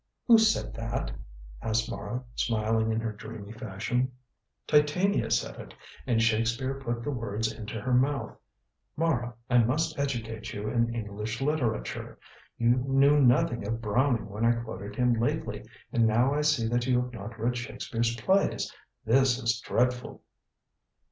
[0.27, 1.11] '""Who said that?"
[1.61, 4.11] asked Mara, smiling in her dreamy fashion.
[4.65, 5.75] "Titania said it,
[6.07, 8.35] and Shakespeare put the words into her mouth.
[8.97, 12.17] Mara, I must educate you in English literature.
[12.57, 16.87] You knew nothing of Browning when I quoted him lately, and now I see that
[16.87, 18.73] you have not read Shakespeare's plays.
[19.05, 20.23] This is dreadful."